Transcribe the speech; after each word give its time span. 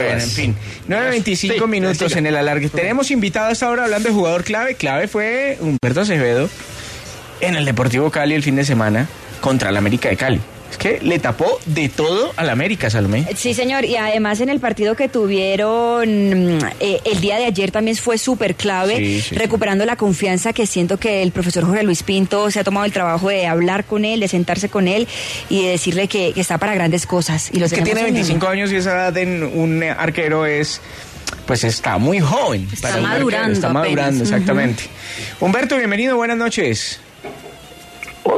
Bueno, 0.00 0.20
en 0.20 0.28
fin, 0.28 0.56
9.25 0.88 1.68
minutos 1.68 2.16
en 2.16 2.26
el 2.26 2.34
alargue. 2.34 2.68
Tenemos 2.68 3.12
invitado 3.12 3.46
a 3.46 3.52
esta 3.52 3.70
hora 3.70 3.84
hablando 3.84 4.08
de 4.08 4.14
jugador 4.14 4.42
clave. 4.42 4.74
Clave 4.74 5.06
fue 5.06 5.56
Humberto 5.60 6.00
Acevedo 6.00 6.50
en 7.40 7.54
el 7.54 7.64
Deportivo 7.64 8.10
Cali 8.10 8.34
el 8.34 8.42
fin 8.42 8.56
de 8.56 8.64
semana 8.64 9.06
contra 9.40 9.70
el 9.70 9.76
América 9.76 10.08
de 10.08 10.16
Cali. 10.16 10.40
Es 10.74 10.78
que 10.78 10.98
le 11.02 11.20
tapó 11.20 11.60
de 11.66 11.88
todo 11.88 12.32
al 12.36 12.50
América, 12.50 12.90
Salomé. 12.90 13.24
Sí, 13.36 13.54
señor, 13.54 13.84
y 13.84 13.94
además 13.94 14.40
en 14.40 14.48
el 14.48 14.58
partido 14.58 14.96
que 14.96 15.08
tuvieron 15.08 16.58
eh, 16.80 17.00
el 17.04 17.20
día 17.20 17.36
de 17.36 17.44
ayer 17.44 17.70
también 17.70 17.96
fue 17.96 18.18
súper 18.18 18.56
clave, 18.56 18.96
Sí, 18.96 19.20
sí, 19.20 19.34
recuperando 19.36 19.84
la 19.86 19.94
confianza 19.94 20.52
que 20.52 20.66
siento 20.66 20.98
que 20.98 21.22
el 21.22 21.30
profesor 21.30 21.64
Jorge 21.64 21.84
Luis 21.84 22.02
Pinto 22.02 22.50
se 22.50 22.58
ha 22.58 22.64
tomado 22.64 22.86
el 22.86 22.92
trabajo 22.92 23.28
de 23.28 23.46
hablar 23.46 23.84
con 23.84 24.04
él, 24.04 24.18
de 24.18 24.26
sentarse 24.26 24.68
con 24.68 24.88
él 24.88 25.06
y 25.48 25.62
de 25.62 25.68
decirle 25.70 26.08
que, 26.08 26.32
que 26.32 26.40
está 26.40 26.58
para 26.58 26.74
grandes 26.74 27.06
cosas. 27.06 27.50
Y 27.52 27.60
lo 27.60 27.66
Es 27.66 27.72
que 27.72 27.82
tiene 27.82 28.00
en 28.00 28.06
25 28.14 28.48
años 28.48 28.72
y 28.72 28.76
esa 28.76 28.90
edad 28.94 29.16
en 29.16 29.44
un 29.44 29.80
arquero 29.84 30.44
es, 30.44 30.80
pues 31.46 31.62
está 31.62 31.98
muy 31.98 32.18
joven. 32.18 32.68
Está 32.72 32.88
para 32.88 33.00
madurando 33.00 33.52
Está 33.52 33.68
madurando, 33.68 34.02
apenas. 34.02 34.20
exactamente. 34.22 34.82
Humberto, 35.38 35.76
bienvenido, 35.76 36.16
buenas 36.16 36.36
noches. 36.36 36.98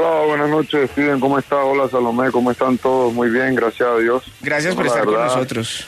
Hola, 0.09 0.27
buenas 0.27 0.49
noches, 0.51 0.89
Steven, 0.93 1.19
¿cómo 1.19 1.37
está? 1.37 1.57
Hola, 1.57 1.89
Salomé, 1.91 2.31
¿cómo 2.31 2.53
están 2.53 2.79
todos? 2.79 3.13
Muy 3.13 3.29
bien, 3.29 3.57
gracias 3.57 3.89
a 3.89 3.97
Dios. 3.99 4.23
Gracias 4.41 4.75
por 4.77 4.87
estar 4.87 5.05
con 5.05 5.15
nosotros. 5.15 5.85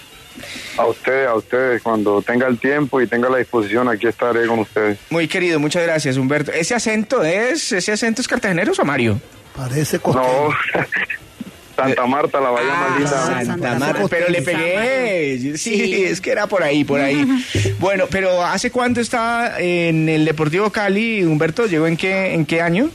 A 0.76 0.86
ustedes, 0.86 1.28
a 1.28 1.34
ustedes, 1.36 1.82
cuando 1.82 2.20
tenga 2.22 2.48
el 2.48 2.58
tiempo 2.58 3.00
y 3.00 3.06
tenga 3.06 3.28
la 3.28 3.38
disposición, 3.38 3.88
aquí 3.88 4.08
estaré 4.08 4.46
con 4.48 4.58
ustedes. 4.58 4.98
Muy 5.10 5.28
querido, 5.28 5.60
muchas 5.60 5.84
gracias, 5.84 6.16
Humberto. 6.16 6.50
¿Ese 6.50 6.74
acento 6.74 7.22
es, 7.22 7.70
ese 7.70 7.92
acento 7.92 8.20
es 8.20 8.26
cartagenero 8.26 8.72
o 8.76 8.84
Mario? 8.84 9.20
Parece 9.56 10.00
costeño. 10.00 10.26
No, 10.26 10.50
Santa 11.76 12.06
Marta, 12.06 12.40
la 12.40 12.50
bahía 12.50 12.74
más 12.74 12.96
linda. 12.98 13.44
Santa 13.44 13.74
Marta. 13.78 14.04
pero 14.10 14.28
le 14.30 14.42
pegué. 14.42 15.38
Sí, 15.38 15.56
Sí. 15.56 16.04
es 16.06 16.20
que 16.20 16.32
era 16.32 16.48
por 16.48 16.64
ahí, 16.64 16.82
por 16.82 17.00
ahí. 17.00 17.24
Bueno, 17.78 18.06
pero 18.10 18.44
¿hace 18.44 18.72
cuánto 18.72 19.00
está 19.00 19.60
en 19.60 20.08
el 20.08 20.24
Deportivo 20.24 20.70
Cali, 20.70 21.22
Humberto? 21.22 21.66
¿Llegó 21.66 21.86
en 21.86 21.96
qué, 21.96 22.34
en 22.34 22.44
qué 22.46 22.60
año? 22.60 22.90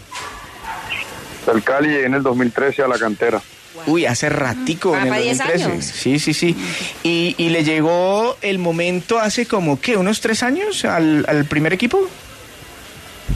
Del 1.45 1.63
Cali 1.63 1.89
llegué 1.89 2.05
en 2.05 2.13
el 2.16 2.23
2013 2.23 2.83
a 2.83 2.88
la 2.88 2.97
cantera. 2.97 3.41
Uy, 3.88 4.05
hace 4.05 4.30
ratico, 4.30 4.94
Ah, 4.95 4.99
en 4.99 5.03
el 5.05 5.09
para 5.09 5.22
10 5.22 5.38
2013. 5.39 5.66
años. 5.72 5.85
Sí, 5.85 6.19
sí, 6.19 6.33
sí. 6.33 6.55
Y, 7.03 7.35
y 7.38 7.50
le 7.50 7.63
llegó 7.63 8.38
el 8.41 8.59
momento 8.59 9.19
hace 9.19 9.45
como, 9.45 9.80
¿qué? 9.81 9.97
¿Unos 9.97 10.22
tres 10.22 10.44
años 10.44 10.85
al, 10.85 11.25
al 11.27 11.45
primer 11.45 11.73
equipo? 11.73 12.00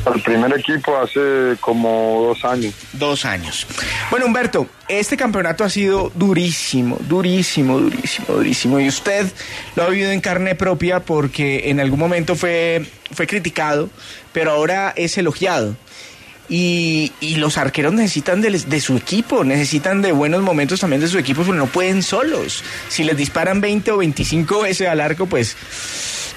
Al 0.06 0.22
primer 0.22 0.54
equipo 0.58 0.96
hace 0.98 1.58
como 1.60 2.28
dos 2.28 2.46
años. 2.46 2.74
Dos 2.94 3.26
años. 3.26 3.66
Bueno, 4.12 4.28
Humberto, 4.28 4.68
este 4.88 5.18
campeonato 5.18 5.64
ha 5.64 5.70
sido 5.70 6.12
durísimo, 6.14 6.98
durísimo, 7.08 7.80
durísimo, 7.80 8.28
durísimo. 8.36 8.80
Y 8.80 8.88
usted 8.88 9.26
lo 9.76 9.84
ha 9.84 9.90
vivido 9.90 10.12
en 10.12 10.22
carne 10.22 10.56
propia 10.56 11.00
porque 11.02 11.70
en 11.70 11.80
algún 11.80 12.00
momento 12.00 12.36
fue, 12.36 12.86
fue 13.12 13.28
criticado, 13.28 13.90
pero 14.34 14.52
ahora 14.52 14.94
es 14.96 15.18
elogiado. 15.18 15.76
Y, 16.50 17.12
los 17.38 17.58
arqueros 17.58 17.94
necesitan 17.94 18.42
de, 18.42 18.52
de 18.52 18.82
su 18.82 18.98
equipo, 18.98 19.44
necesitan 19.44 20.02
de 20.02 20.12
buenos 20.12 20.42
momentos 20.42 20.80
también 20.80 21.02
de 21.02 21.08
su 21.08 21.18
equipo, 21.18 21.44
porque 21.44 21.58
no 21.58 21.68
pueden 21.68 22.02
solos. 22.02 22.64
Si 22.90 23.04
les 23.04 23.18
disparan 23.18 23.62
20 23.62 23.92
o 23.92 23.98
25 23.98 24.62
veces 24.62 24.88
al 24.88 25.02
arco, 25.02 25.26
pues, 25.26 25.56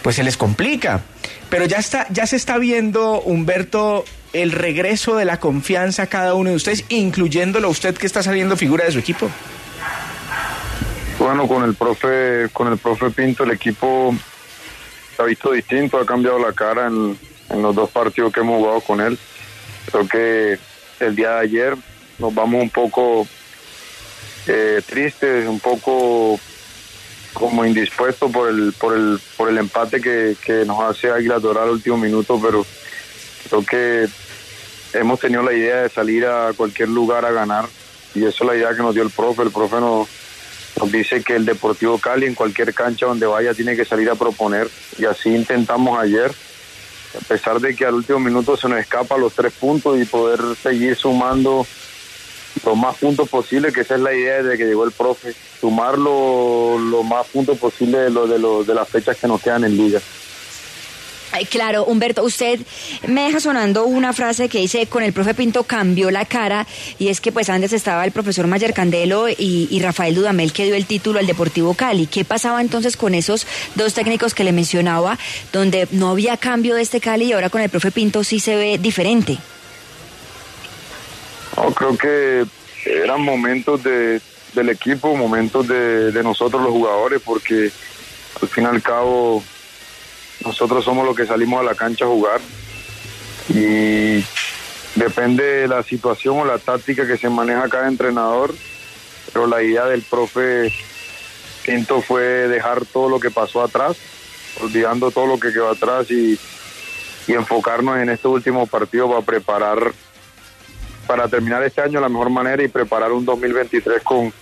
pues 0.02 0.16
se 0.16 0.24
les 0.24 0.36
complica. 0.36 1.02
Pero 1.48 1.64
ya 1.64 1.78
está, 1.78 2.06
ya 2.10 2.26
se 2.26 2.36
está 2.36 2.58
viendo, 2.58 3.20
Humberto, 3.20 4.04
el 4.32 4.52
regreso 4.52 5.16
de 5.16 5.24
la 5.24 5.40
confianza 5.40 6.04
a 6.04 6.06
cada 6.06 6.34
uno 6.34 6.50
de 6.50 6.56
ustedes, 6.56 6.84
incluyéndolo 6.88 7.68
a 7.68 7.70
usted 7.70 7.96
que 7.96 8.06
está 8.06 8.22
saliendo 8.22 8.56
figura 8.56 8.84
de 8.84 8.92
su 8.92 8.98
equipo. 8.98 9.30
Bueno, 11.18 11.46
con 11.46 11.64
el 11.64 11.74
profe, 11.74 12.48
con 12.52 12.68
el 12.68 12.78
profe 12.78 13.10
Pinto, 13.10 13.44
el 13.44 13.50
equipo 13.50 14.14
se 15.14 15.22
ha 15.22 15.24
visto 15.24 15.52
distinto, 15.52 15.98
ha 15.98 16.06
cambiado 16.06 16.38
la 16.38 16.52
cara 16.52 16.86
en 16.86 17.62
los 17.62 17.74
dos 17.74 17.90
partidos 17.90 18.32
que 18.32 18.40
hemos 18.40 18.58
jugado 18.58 18.80
con 18.80 19.00
él. 19.00 19.18
Creo 19.90 20.08
que 20.08 20.58
el 21.00 21.16
día 21.16 21.30
de 21.30 21.40
ayer 21.40 21.76
nos 22.18 22.34
vamos 22.34 22.62
un 22.62 22.70
poco 22.70 23.26
eh, 24.46 24.82
tristes, 24.86 25.46
un 25.48 25.60
poco 25.60 26.38
como 27.32 27.64
indispuestos 27.64 28.30
por 28.30 28.48
el, 28.48 28.72
por 28.72 28.96
el, 28.96 29.18
por 29.36 29.48
el 29.48 29.58
empate 29.58 30.00
que, 30.00 30.36
que 30.44 30.64
nos 30.64 30.80
hace 30.80 31.10
Águila 31.10 31.38
Dorada 31.38 31.66
al 31.66 31.72
último 31.72 31.96
minuto, 31.96 32.40
pero 32.42 32.66
creo 33.48 33.64
que 33.64 34.08
hemos 34.98 35.20
tenido 35.20 35.42
la 35.42 35.52
idea 35.52 35.82
de 35.82 35.88
salir 35.88 36.26
a 36.26 36.52
cualquier 36.56 36.88
lugar 36.88 37.24
a 37.24 37.30
ganar 37.30 37.66
y 38.14 38.24
eso 38.24 38.44
es 38.44 38.50
la 38.50 38.56
idea 38.56 38.74
que 38.74 38.82
nos 38.82 38.94
dio 38.94 39.02
el 39.02 39.10
profe. 39.10 39.42
El 39.42 39.50
profe 39.50 39.76
nos, 39.76 40.08
nos 40.78 40.92
dice 40.92 41.22
que 41.22 41.36
el 41.36 41.44
Deportivo 41.44 41.98
Cali 41.98 42.26
en 42.26 42.34
cualquier 42.34 42.74
cancha 42.74 43.06
donde 43.06 43.26
vaya 43.26 43.54
tiene 43.54 43.76
que 43.76 43.84
salir 43.84 44.10
a 44.10 44.14
proponer 44.14 44.68
y 44.98 45.04
así 45.04 45.34
intentamos 45.34 45.98
ayer, 45.98 46.32
a 47.16 47.20
pesar 47.26 47.60
de 47.60 47.74
que 47.74 47.84
al 47.84 47.94
último 47.94 48.20
minuto 48.20 48.56
se 48.56 48.68
nos 48.68 48.78
escapa 48.78 49.16
los 49.16 49.32
tres 49.34 49.52
puntos 49.52 49.98
y 49.98 50.04
poder 50.04 50.40
seguir 50.62 50.96
sumando 50.96 51.66
los 52.64 52.76
más 52.76 52.96
puntos 52.96 53.28
posible, 53.28 53.72
que 53.72 53.80
esa 53.80 53.94
es 53.94 54.00
la 54.00 54.14
idea 54.14 54.42
desde 54.42 54.58
que 54.58 54.66
llegó 54.66 54.84
el 54.84 54.92
profe, 54.92 55.34
sumar 55.60 55.98
lo, 55.98 56.78
más 57.04 57.26
puntos 57.28 57.58
posible 57.58 57.98
de, 57.98 58.10
lo, 58.10 58.26
de, 58.26 58.38
lo, 58.38 58.64
de 58.64 58.74
las 58.74 58.88
fechas 58.88 59.16
que 59.16 59.26
nos 59.26 59.40
quedan 59.40 59.64
en 59.64 59.76
liga. 59.76 60.00
Claro, 61.48 61.84
Humberto, 61.84 62.24
usted 62.24 62.60
me 63.06 63.24
deja 63.24 63.38
sonando 63.38 63.84
una 63.84 64.12
frase 64.12 64.48
que 64.48 64.58
dice, 64.58 64.86
con 64.86 65.02
el 65.02 65.12
profe 65.12 65.34
Pinto 65.34 65.62
cambió 65.62 66.10
la 66.10 66.24
cara, 66.24 66.66
y 66.98 67.08
es 67.08 67.20
que 67.20 67.30
pues 67.30 67.48
antes 67.48 67.72
estaba 67.72 68.04
el 68.04 68.10
profesor 68.10 68.46
Mayer 68.46 68.74
Candelo 68.74 69.28
y, 69.28 69.80
Rafael 69.80 70.14
Dudamel 70.14 70.52
que 70.52 70.64
dio 70.64 70.74
el 70.74 70.86
título 70.86 71.18
al 71.18 71.26
Deportivo 71.26 71.74
Cali. 71.74 72.06
¿Qué 72.06 72.24
pasaba 72.24 72.60
entonces 72.60 72.96
con 72.96 73.14
esos 73.14 73.46
dos 73.76 73.94
técnicos 73.94 74.34
que 74.34 74.44
le 74.44 74.52
mencionaba, 74.52 75.18
donde 75.52 75.88
no 75.92 76.10
había 76.10 76.36
cambio 76.36 76.74
de 76.74 76.82
este 76.82 77.00
Cali 77.00 77.26
y 77.26 77.32
ahora 77.32 77.48
con 77.48 77.62
el 77.62 77.70
profe 77.70 77.92
Pinto 77.92 78.24
sí 78.24 78.40
se 78.40 78.56
ve 78.56 78.78
diferente? 78.78 79.38
No, 81.56 81.72
creo 81.72 81.96
que 81.96 82.44
eran 82.84 83.22
momentos 83.22 83.82
de, 83.82 84.20
del 84.54 84.68
equipo, 84.68 85.16
momentos 85.16 85.68
de 85.68 86.22
nosotros 86.22 86.60
los 86.62 86.72
jugadores, 86.72 87.22
porque 87.24 87.70
al 88.42 88.48
fin 88.48 88.64
y 88.64 88.66
al 88.66 88.82
cabo 88.82 89.42
nosotros 90.44 90.84
somos 90.84 91.06
los 91.06 91.16
que 91.16 91.26
salimos 91.26 91.60
a 91.60 91.64
la 91.64 91.74
cancha 91.74 92.04
a 92.04 92.08
jugar 92.08 92.40
y 93.48 94.24
depende 94.94 95.44
de 95.44 95.68
la 95.68 95.82
situación 95.82 96.38
o 96.38 96.44
la 96.44 96.58
táctica 96.58 97.06
que 97.06 97.16
se 97.16 97.28
maneja 97.28 97.68
cada 97.68 97.88
entrenador, 97.88 98.54
pero 99.32 99.46
la 99.46 99.62
idea 99.62 99.86
del 99.86 100.02
profe 100.02 100.72
Pinto 101.64 102.00
fue 102.00 102.22
dejar 102.48 102.84
todo 102.86 103.08
lo 103.08 103.20
que 103.20 103.30
pasó 103.30 103.62
atrás, 103.62 103.96
olvidando 104.62 105.10
todo 105.10 105.26
lo 105.26 105.38
que 105.38 105.52
quedó 105.52 105.68
atrás 105.70 106.10
y, 106.10 106.38
y 107.26 107.32
enfocarnos 107.32 107.98
en 107.98 108.10
este 108.10 108.28
último 108.28 108.66
partido 108.66 109.08
para 109.08 109.22
preparar 109.22 109.92
para 111.06 111.26
terminar 111.26 111.62
este 111.64 111.80
año 111.80 111.94
de 111.94 112.02
la 112.02 112.08
mejor 112.08 112.30
manera 112.30 112.62
y 112.62 112.68
preparar 112.68 113.10
un 113.10 113.24
2023 113.24 114.00
con, 114.02 114.32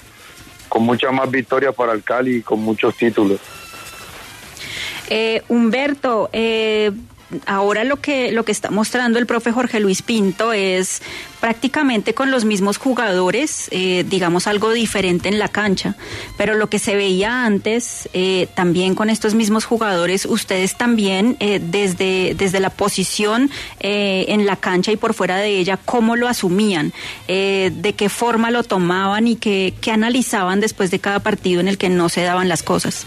con 0.69 0.83
muchas 0.83 1.13
más 1.15 1.31
victorias 1.31 1.75
para 1.75 1.93
el 1.93 2.03
Cali 2.03 2.37
y 2.37 2.43
con 2.43 2.61
muchos 2.61 2.95
títulos. 2.95 3.41
Eh, 5.09 5.43
Humberto, 5.49 6.31
eh, 6.33 6.93
ahora 7.47 7.85
lo 7.85 7.97
que, 7.97 8.33
lo 8.33 8.45
que 8.45 8.53
está 8.53 8.71
mostrando 8.71 9.19
el 9.19 9.27
profe 9.27 9.53
Jorge 9.53 9.81
Luis 9.81 10.03
Pinto 10.03 10.53
es 10.53 11.03
prácticamente 11.41 12.15
con 12.15 12.31
los 12.31 12.45
mismos 12.45 12.79
jugadores, 12.79 13.69
eh, 13.71 14.05
digamos 14.09 14.47
algo 14.47 14.73
diferente 14.73 15.29
en 15.29 15.39
la 15.39 15.49
cancha, 15.49 15.95
pero 16.37 16.55
lo 16.55 16.69
que 16.69 16.79
se 16.79 16.97
veía 16.97 17.45
antes, 17.45 18.09
eh, 18.13 18.49
también 18.55 18.95
con 18.95 19.11
estos 19.11 19.35
mismos 19.35 19.65
jugadores, 19.65 20.25
ustedes 20.25 20.77
también 20.77 21.37
eh, 21.39 21.61
desde, 21.63 22.35
desde 22.37 22.61
la 22.61 22.71
posición 22.71 23.51
eh, 23.81 24.27
en 24.29 24.47
la 24.47 24.57
cancha 24.57 24.91
y 24.91 24.97
por 24.97 25.15
fuera 25.15 25.37
de 25.37 25.59
ella, 25.59 25.79
¿cómo 25.85 26.17
lo 26.17 26.29
asumían? 26.29 26.93
Eh, 27.29 27.71
¿De 27.75 27.93
qué 27.93 28.09
forma 28.09 28.51
lo 28.51 28.65
tomaban 28.65 29.29
y 29.29 29.37
qué, 29.37 29.75
qué 29.81 29.93
analizaban 29.93 30.61
después 30.61 30.91
de 30.91 30.99
cada 30.99 31.21
partido 31.21 31.61
en 31.61 31.69
el 31.69 31.79
que 31.79 31.89
no 31.89 32.09
se 32.09 32.23
daban 32.23 32.49
las 32.49 32.63
cosas? 32.63 33.07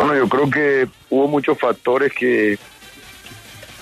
Bueno, 0.00 0.16
yo 0.16 0.30
creo 0.30 0.48
que 0.48 0.88
hubo 1.10 1.28
muchos 1.28 1.58
factores 1.58 2.10
que, 2.14 2.58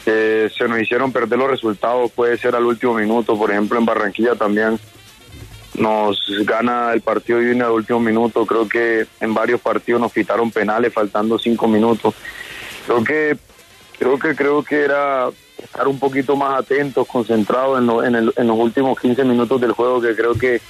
se 0.04 0.68
nos 0.68 0.80
hicieron 0.80 1.12
perder 1.12 1.38
los 1.38 1.48
resultados, 1.48 2.10
puede 2.10 2.36
ser 2.38 2.56
al 2.56 2.64
último 2.64 2.94
minuto, 2.94 3.38
por 3.38 3.52
ejemplo 3.52 3.78
en 3.78 3.84
Barranquilla 3.84 4.34
también 4.34 4.80
nos 5.74 6.20
gana 6.44 6.92
el 6.92 7.02
partido 7.02 7.40
en 7.40 7.60
el 7.60 7.68
último 7.68 8.00
minuto. 8.00 8.44
Creo 8.46 8.68
que 8.68 9.06
en 9.20 9.32
varios 9.32 9.60
partidos 9.60 10.00
nos 10.00 10.12
quitaron 10.12 10.50
penales 10.50 10.92
faltando 10.92 11.38
cinco 11.38 11.68
minutos. 11.68 12.16
Creo 12.86 13.04
que 13.04 13.38
creo 13.96 14.18
que 14.18 14.34
creo 14.34 14.64
que 14.64 14.82
era 14.82 15.28
estar 15.62 15.86
un 15.86 16.00
poquito 16.00 16.34
más 16.34 16.58
atentos, 16.58 17.06
concentrados 17.06 17.78
en, 17.78 18.16
en, 18.16 18.46
los 18.48 18.58
últimos 18.58 18.98
15 18.98 19.22
minutos 19.22 19.60
del 19.60 19.70
juego, 19.70 20.00
que 20.00 20.16
creo 20.16 20.34
que, 20.34 20.60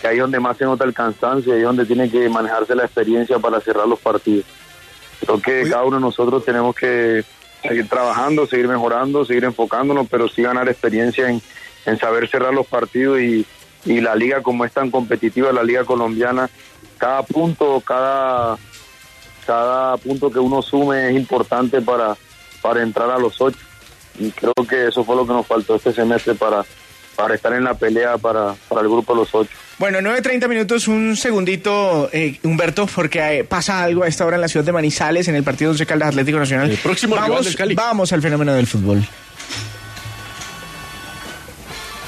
que 0.00 0.06
ahí 0.06 0.16
es 0.16 0.22
donde 0.22 0.38
más 0.38 0.56
se 0.56 0.64
nota 0.64 0.84
el 0.84 0.94
cansancio, 0.94 1.54
ahí 1.54 1.60
es 1.60 1.64
donde 1.64 1.86
tiene 1.86 2.08
que 2.08 2.28
manejarse 2.28 2.76
la 2.76 2.84
experiencia 2.84 3.40
para 3.40 3.60
cerrar 3.60 3.88
los 3.88 3.98
partidos. 3.98 4.46
Creo 5.20 5.40
que 5.40 5.68
cada 5.68 5.84
uno 5.84 5.96
de 5.96 6.02
nosotros 6.02 6.44
tenemos 6.44 6.74
que 6.74 7.24
seguir 7.62 7.88
trabajando, 7.88 8.46
seguir 8.46 8.68
mejorando, 8.68 9.24
seguir 9.24 9.44
enfocándonos, 9.44 10.06
pero 10.08 10.28
sí 10.28 10.42
ganar 10.42 10.68
experiencia 10.68 11.28
en, 11.28 11.40
en 11.86 11.98
saber 11.98 12.28
cerrar 12.28 12.52
los 12.52 12.66
partidos 12.66 13.20
y, 13.20 13.46
y 13.84 14.00
la 14.00 14.14
liga 14.14 14.42
como 14.42 14.64
es 14.64 14.72
tan 14.72 14.90
competitiva, 14.90 15.52
la 15.52 15.62
liga 15.62 15.84
colombiana, 15.84 16.50
cada 16.98 17.22
punto, 17.22 17.80
cada, 17.80 18.56
cada 19.46 19.96
punto 19.96 20.30
que 20.30 20.38
uno 20.38 20.62
sume 20.62 21.10
es 21.10 21.16
importante 21.16 21.80
para, 21.80 22.16
para 22.60 22.82
entrar 22.82 23.10
a 23.10 23.18
los 23.18 23.40
ocho. 23.40 23.58
Y 24.18 24.30
creo 24.30 24.54
que 24.68 24.88
eso 24.88 25.04
fue 25.04 25.16
lo 25.16 25.26
que 25.26 25.32
nos 25.32 25.46
faltó 25.46 25.76
este 25.76 25.92
semestre 25.92 26.34
para, 26.34 26.64
para 27.14 27.34
estar 27.34 27.52
en 27.52 27.64
la 27.64 27.74
pelea 27.74 28.18
para, 28.18 28.54
para 28.68 28.80
el 28.80 28.88
grupo 28.88 29.12
de 29.12 29.20
los 29.20 29.34
ocho. 29.34 29.56
Bueno, 29.78 29.98
9.30 29.98 30.48
minutos, 30.48 30.88
un 30.88 31.16
segundito, 31.16 32.08
eh, 32.10 32.38
Humberto, 32.44 32.86
porque 32.86 33.40
eh, 33.40 33.44
pasa 33.44 33.82
algo 33.82 34.04
a 34.04 34.08
esta 34.08 34.24
hora 34.24 34.36
en 34.36 34.40
la 34.40 34.48
ciudad 34.48 34.64
de 34.64 34.72
Manizales, 34.72 35.28
en 35.28 35.34
el 35.34 35.44
partido 35.44 35.74
de 35.74 35.84
Caldas 35.84 36.08
Atlético 36.08 36.38
Nacional. 36.38 36.70
El 36.70 36.78
próximo 36.78 37.14
vamos, 37.14 37.44
del 37.44 37.56
Cali. 37.56 37.74
Vamos 37.74 38.10
al 38.10 38.22
fenómeno 38.22 38.54
del 38.54 38.66
fútbol. 38.66 39.06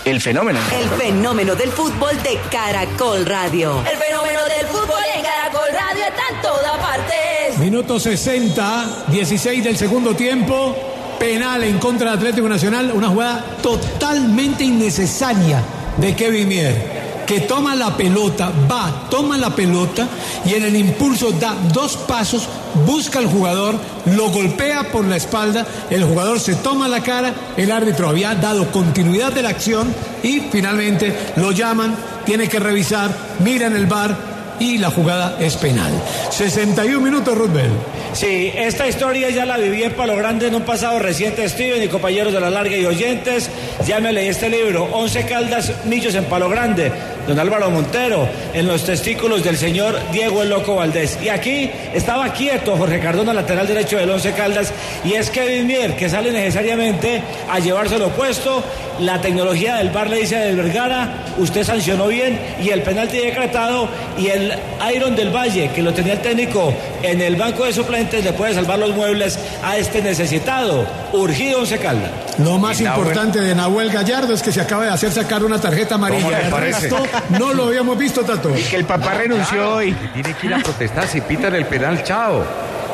El 0.07 0.19
fenómeno. 0.23 0.59
El 0.81 0.89
fenómeno 0.99 1.55
del 1.55 1.69
fútbol 1.69 2.17
de 2.23 2.39
Caracol 2.51 3.27
Radio. 3.27 3.83
El 3.87 3.99
fenómeno 3.99 4.41
del 4.45 4.67
fútbol 4.69 5.03
en 5.15 5.23
Caracol 5.23 5.69
Radio 5.71 6.05
está 6.09 6.23
en 6.35 6.41
todas 6.41 6.79
partes. 6.79 7.59
Minuto 7.59 8.01
60, 8.01 9.09
16 9.09 9.65
del 9.65 9.77
segundo 9.77 10.17
tiempo. 10.17 10.75
Penal 11.19 11.65
en 11.65 11.79
contra 11.79 12.13
del 12.13 12.19
Atlético 12.19 12.49
Nacional. 12.49 12.93
Una 12.95 13.09
jugada 13.09 13.45
totalmente 13.61 14.65
innecesaria 14.65 15.63
de 15.99 16.17
Kevin 16.17 16.49
Mier 16.49 16.98
que 17.29 17.41
toma 17.41 17.75
la 17.75 17.95
pelota, 17.95 18.51
va, 18.73 19.07
toma 19.11 19.37
la 19.37 19.51
pelota 19.51 20.09
y 20.47 20.55
en 20.55 20.65
el 20.65 20.75
impulso 20.75 21.31
da 21.33 21.55
dos 21.75 21.95
pasos, 21.99 22.49
busca 22.87 23.19
al 23.19 23.27
jugador, 23.27 23.75
lo 24.07 24.31
golpea 24.31 24.91
por 24.91 25.05
la 25.05 25.17
espalda, 25.17 25.67
el 25.91 26.05
jugador 26.05 26.41
se 26.41 26.55
toma 26.55 26.89
la 26.89 27.03
cara, 27.03 27.35
el 27.59 27.71
árbitro 27.71 28.09
había 28.09 28.35
dado 28.35 28.73
continuidad 28.73 29.31
de 29.31 29.43
la 29.43 29.51
acción 29.51 29.95
y 30.23 30.41
finalmente 30.41 31.15
lo 31.37 31.53
llaman, 31.53 31.95
tiene 32.25 32.49
que 32.49 32.61
revisar, 32.61 33.15
mira 33.41 33.67
en 33.67 33.77
el 33.77 33.85
bar 33.85 34.17
y 34.59 34.79
la 34.79 34.91
jugada 34.91 35.37
es 35.39 35.55
penal. 35.59 35.93
61 36.39 37.01
minutos, 37.01 37.37
Rudbell. 37.37 37.73
Sí, 38.13 38.53
esta 38.55 38.87
historia 38.87 39.29
ya 39.29 39.45
la 39.45 39.57
viví 39.57 39.83
en 39.83 39.93
Palo 39.93 40.17
Grande 40.17 40.47
en 40.47 40.55
un 40.55 40.63
pasado 40.63 41.01
reciente, 41.01 41.49
Steven 41.49 41.83
y 41.83 41.89
compañeros 41.89 42.33
de 42.33 42.41
la 42.41 42.49
larga 42.49 42.77
y 42.77 42.87
oyentes. 42.87 43.51
Ya 43.85 43.99
me 43.99 44.13
leí 44.13 44.29
este 44.29 44.49
libro, 44.49 44.85
11 44.93 45.25
caldas 45.25 45.73
millos 45.87 46.15
en 46.15 46.27
Palo 46.27 46.49
Grande, 46.49 46.93
don 47.27 47.39
Álvaro 47.41 47.71
Montero, 47.71 48.29
en 48.55 48.69
los 48.69 48.85
testículos 48.85 49.43
del 49.43 49.57
señor 49.57 49.99
Diego 50.13 50.43
el 50.43 50.51
Loco 50.51 50.77
Valdés. 50.77 51.19
Y 51.21 51.29
aquí 51.29 51.71
estaba 51.93 52.33
quieto 52.33 52.77
Jorge 52.77 53.01
Cardona, 53.01 53.35
lateral 53.35 53.67
derecho 53.67 53.99
del 53.99 54.09
11 54.09 54.33
caldas, 54.33 54.73
y 55.05 55.15
es 55.15 55.31
Kevin 55.31 55.67
Mier, 55.67 55.97
que 55.97 56.09
sale 56.09 56.31
necesariamente 56.31 57.21
a 57.51 57.59
llevárselo 57.59 58.11
puesto. 58.11 58.63
La 59.01 59.21
tecnología 59.21 59.77
del 59.77 59.91
bar 59.91 60.09
le 60.09 60.21
dice 60.21 60.37
a 60.37 60.41
Del 60.41 60.57
Vergara, 60.57 61.27
usted 61.37 61.63
sancionó 61.63 62.07
bien, 62.09 62.39
y 62.61 62.71
el 62.71 62.83
penalti 62.83 63.19
decretado, 63.19 63.89
y 64.17 64.29
el 64.29 64.53
Iron 64.95 65.15
del 65.15 65.31
Valle, 65.35 65.71
que 65.73 65.83
lo 65.83 65.93
tenía 65.93 66.15
el 66.15 66.21
técnico 66.29 66.75
en 67.03 67.23
el 67.23 67.37
banco 67.37 67.65
de 67.65 67.73
suplentes, 67.73 68.23
le 68.23 68.35
puede 68.35 68.53
salvar 68.53 68.79
los 68.79 68.95
muebles 68.95 69.39
a 69.63 69.79
este 69.79 70.03
necesitado. 70.03 70.87
Urgido 71.13 71.61
Once 71.61 71.79
Caldas. 71.79 72.11
Lo 72.39 72.59
más 72.59 72.79
importante 72.83 73.41
de 73.41 73.55
Nahuel 73.55 73.91
Gallardo 73.91 74.35
es 74.35 74.43
que 74.43 74.53
se 74.53 74.61
acaba 74.61 74.85
de 74.85 74.91
hacer 74.91 75.11
sacar 75.11 75.43
una 75.43 75.59
tarjeta 75.59 75.95
amarilla. 75.95 76.43
le 76.43 76.51
parece? 76.51 76.91
no 77.31 77.55
lo 77.55 77.69
habíamos 77.69 77.97
visto, 77.97 78.23
Tato. 78.25 78.55
Y 78.55 78.63
que 78.63 78.77
el 78.77 78.85
papá 78.85 79.15
renunció 79.15 79.77
hoy. 79.77 79.97
Tiene 80.13 80.35
que 80.35 80.47
ir 80.49 80.55
a 80.55 80.59
protestar 80.59 81.07
si 81.09 81.23
pitan 81.23 81.55
el 81.55 81.65
penal, 81.65 82.03
chao. 82.05 82.45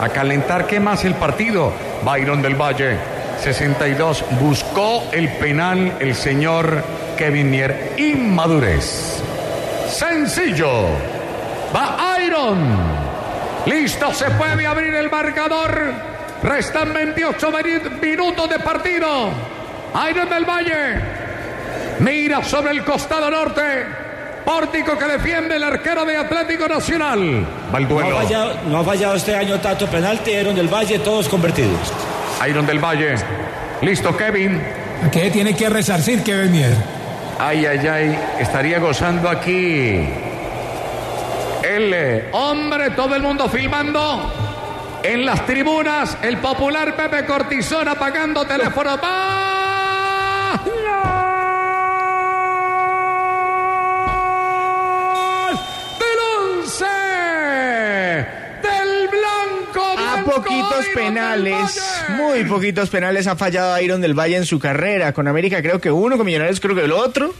A 0.00 0.08
calentar, 0.10 0.68
¿qué 0.68 0.78
más 0.78 1.04
el 1.04 1.14
partido? 1.14 1.72
Byron 2.04 2.40
del 2.40 2.54
Valle, 2.54 2.96
62. 3.42 4.24
Buscó 4.40 5.08
el 5.10 5.28
penal 5.38 5.96
el 5.98 6.14
señor 6.14 6.84
Kevin 7.18 7.50
Mier. 7.50 7.94
Inmadurez. 7.96 9.22
Sencillo. 9.88 10.86
Va 11.74 12.16
Iron. 12.24 13.03
Listo, 13.66 14.12
se 14.12 14.30
puede 14.32 14.66
abrir 14.66 14.94
el 14.94 15.10
marcador. 15.10 15.92
Restan 16.42 16.92
28 16.92 17.50
minutos 18.02 18.50
de 18.50 18.58
partido. 18.58 19.30
Iron 20.10 20.28
del 20.28 20.44
Valle. 20.44 21.00
Mira 22.00 22.42
sobre 22.44 22.72
el 22.72 22.84
costado 22.84 23.30
norte. 23.30 23.62
Pórtico 24.44 24.98
que 24.98 25.06
defiende 25.06 25.56
el 25.56 25.62
arquero 25.64 26.04
de 26.04 26.18
Atlético 26.18 26.68
Nacional. 26.68 27.46
Va 27.74 27.78
el 27.78 27.84
No 27.84 27.94
duelo. 27.94 28.18
ha, 28.18 28.22
fallado, 28.22 28.54
no 28.68 28.78
ha 28.80 28.84
fallado 28.84 29.14
este 29.14 29.34
año 29.34 29.58
tanto 29.60 29.86
penalti, 29.86 30.32
Iron 30.32 30.54
del 30.54 30.68
Valle, 30.68 30.98
todos 30.98 31.28
convertidos. 31.28 31.92
Iron 32.46 32.66
del 32.66 32.78
Valle. 32.78 33.14
Listo, 33.80 34.14
Kevin. 34.14 34.60
Que 35.10 35.30
tiene 35.30 35.56
que 35.56 35.70
resarcir 35.70 36.22
Kevin 36.22 36.52
Mier. 36.52 36.74
Ay, 37.38 37.64
ay, 37.64 37.86
ay. 37.86 38.18
Estaría 38.38 38.78
gozando 38.78 39.28
aquí. 39.30 40.06
Hombre, 42.32 42.90
todo 42.90 43.16
el 43.16 43.22
mundo 43.22 43.48
filmando. 43.48 44.32
En 45.02 45.26
las 45.26 45.44
tribunas, 45.44 46.16
el 46.22 46.38
popular 46.38 46.94
Pepe 46.94 47.26
Cortizón 47.26 47.88
apagando 47.88 48.44
teléfono. 48.46 48.96
poquitos 60.34 60.86
penales, 60.94 61.80
muy 62.10 62.44
poquitos 62.44 62.90
penales 62.90 63.26
ha 63.26 63.36
fallado 63.36 63.80
Iron 63.80 64.00
del 64.00 64.14
Valle 64.14 64.36
en 64.36 64.46
su 64.46 64.58
carrera. 64.58 65.12
Con 65.12 65.28
América 65.28 65.62
creo 65.62 65.80
que 65.80 65.90
uno, 65.90 66.16
con 66.16 66.26
Millonarios 66.26 66.60
creo 66.60 66.74
que 66.74 66.84
el 66.84 66.92
otro. 66.92 67.34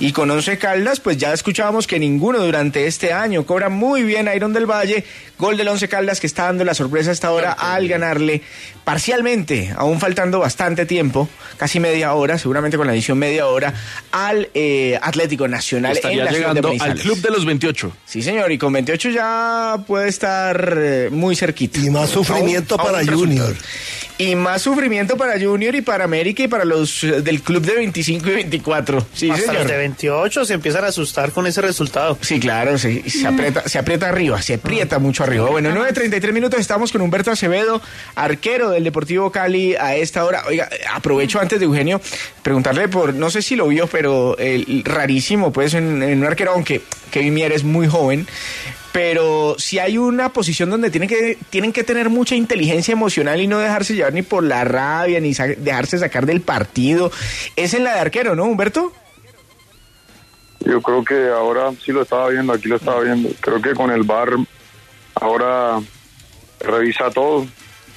Y 0.00 0.12
con 0.12 0.30
Once 0.30 0.58
Caldas, 0.58 1.00
pues 1.00 1.16
ya 1.16 1.32
escuchábamos 1.32 1.86
que 1.86 1.98
ninguno 1.98 2.38
durante 2.38 2.86
este 2.86 3.12
año. 3.12 3.44
Cobra 3.44 3.68
muy 3.68 4.02
bien 4.02 4.30
Iron 4.34 4.52
del 4.52 4.66
Valle. 4.66 5.04
Gol 5.38 5.56
del 5.56 5.68
Once 5.68 5.88
Caldas 5.88 6.20
que 6.20 6.26
está 6.26 6.44
dando 6.44 6.64
la 6.64 6.74
sorpresa 6.74 7.12
hasta 7.12 7.28
ahora 7.28 7.52
al 7.52 7.86
ganarle 7.86 8.42
parcialmente, 8.88 9.72
aún 9.76 10.00
faltando 10.00 10.38
bastante 10.38 10.86
tiempo, 10.86 11.28
casi 11.58 11.78
media 11.78 12.14
hora, 12.14 12.38
seguramente 12.38 12.78
con 12.78 12.86
la 12.86 12.94
edición 12.94 13.18
media 13.18 13.46
hora, 13.46 13.74
al 14.12 14.48
eh, 14.54 14.98
Atlético 15.02 15.46
Nacional 15.46 15.90
en 15.90 15.96
Estaría 15.98 16.24
la 16.24 16.32
ciudad 16.32 16.54
de 16.54 16.62
llegando 16.62 16.84
al 16.84 16.94
club 16.98 17.20
de 17.20 17.30
los 17.30 17.44
28. 17.44 17.92
Sí, 18.06 18.22
señor, 18.22 18.50
y 18.50 18.56
con 18.56 18.72
28 18.72 19.10
ya 19.10 19.76
puede 19.86 20.08
estar 20.08 20.74
eh, 20.78 21.08
muy 21.12 21.36
cerquita. 21.36 21.78
Y 21.78 21.90
más 21.90 22.16
sufrimiento 22.28 22.74
A 22.74 22.76
un- 22.76 22.80
a 22.80 22.84
un 22.84 22.90
para 22.92 22.98
resultado. 23.04 23.26
Junior. 23.26 23.56
Y 24.20 24.34
más 24.34 24.62
sufrimiento 24.62 25.16
para 25.16 25.38
Junior 25.40 25.76
y 25.76 25.80
para 25.80 26.02
América 26.02 26.42
y 26.42 26.48
para 26.48 26.64
los 26.64 27.04
eh, 27.04 27.22
del 27.22 27.40
club 27.40 27.64
de 27.64 27.76
25 27.76 28.28
y 28.28 28.32
24. 28.34 29.06
Sí, 29.14 29.30
Hasta 29.30 29.42
señor. 29.42 29.58
los 29.62 29.68
de 29.70 29.76
28 29.76 30.44
se 30.44 30.54
empiezan 30.54 30.82
a 30.84 30.88
asustar 30.88 31.30
con 31.30 31.46
ese 31.46 31.60
resultado. 31.62 32.18
Sí, 32.20 32.40
claro, 32.40 32.76
se, 32.78 33.08
se 33.08 33.24
aprieta, 33.28 33.68
se 33.68 33.78
aprieta 33.78 34.08
arriba, 34.08 34.42
se 34.42 34.54
aprieta 34.54 34.98
mucho 34.98 35.22
arriba. 35.22 35.48
Bueno, 35.50 35.70
9.33 35.70 36.32
minutos, 36.32 36.58
estamos 36.58 36.90
con 36.90 37.00
Humberto 37.00 37.30
Acevedo, 37.30 37.80
arquero 38.16 38.70
del 38.70 38.82
Deportivo 38.82 39.30
Cali 39.30 39.76
a 39.76 39.94
esta 39.94 40.24
hora. 40.24 40.42
Oiga, 40.48 40.68
aprovecho 40.92 41.38
antes 41.38 41.60
de 41.60 41.66
Eugenio 41.66 42.00
preguntarle 42.42 42.88
por, 42.88 43.14
no 43.14 43.30
sé 43.30 43.40
si 43.40 43.54
lo 43.54 43.68
vio, 43.68 43.86
pero 43.86 44.36
el, 44.38 44.82
rarísimo, 44.84 45.52
pues, 45.52 45.74
en, 45.74 46.02
en 46.02 46.18
un 46.18 46.24
arquero, 46.26 46.52
aunque 46.54 46.80
Kevin 47.12 47.34
Mier 47.34 47.52
es 47.52 47.62
muy 47.62 47.86
joven, 47.86 48.26
pero 48.92 49.56
si 49.58 49.78
hay 49.78 49.98
una 49.98 50.32
posición 50.32 50.70
donde 50.70 50.90
tienen 50.90 51.08
que, 51.08 51.38
tienen 51.50 51.72
que 51.72 51.84
tener 51.84 52.08
mucha 52.08 52.34
inteligencia 52.34 52.92
emocional 52.92 53.40
y 53.40 53.46
no 53.46 53.58
dejarse 53.58 53.94
llevar 53.94 54.14
ni 54.14 54.22
por 54.22 54.42
la 54.42 54.64
rabia, 54.64 55.20
ni 55.20 55.34
dejarse 55.34 55.98
sacar 55.98 56.26
del 56.26 56.40
partido, 56.40 57.10
es 57.56 57.74
en 57.74 57.84
la 57.84 57.94
de 57.94 58.00
arquero, 58.00 58.34
¿no, 58.34 58.44
Humberto? 58.44 58.92
Yo 60.60 60.82
creo 60.82 61.04
que 61.04 61.28
ahora 61.28 61.72
sí 61.84 61.92
lo 61.92 62.02
estaba 62.02 62.28
viendo, 62.28 62.52
aquí 62.52 62.68
lo 62.68 62.76
estaba 62.76 63.00
viendo. 63.00 63.30
Creo 63.40 63.62
que 63.62 63.74
con 63.74 63.90
el 63.90 64.02
bar 64.02 64.30
ahora 65.14 65.80
revisa 66.60 67.10
todo. 67.10 67.46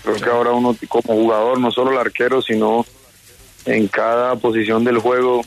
Creo 0.04 0.16
que 0.16 0.30
ahora 0.30 0.52
uno 0.52 0.76
como 0.88 1.14
jugador, 1.14 1.60
no 1.60 1.72
solo 1.72 1.92
el 1.92 1.98
arquero, 1.98 2.42
sino 2.42 2.86
en 3.66 3.88
cada 3.88 4.36
posición 4.36 4.84
del 4.84 5.00
juego, 5.00 5.42